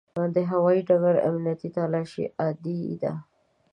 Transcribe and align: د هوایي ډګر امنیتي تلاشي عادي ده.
د 0.35 0.37
هوایي 0.51 0.81
ډګر 0.87 1.15
امنیتي 1.29 1.69
تلاشي 1.75 2.25
عادي 2.41 2.79
ده. 3.01 3.13